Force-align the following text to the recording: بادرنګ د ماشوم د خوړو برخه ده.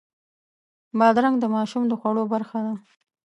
بادرنګ 0.99 1.35
د 1.39 1.45
ماشوم 1.55 1.83
د 1.87 1.93
خوړو 1.99 2.23
برخه 2.33 2.59
ده. 2.65 2.73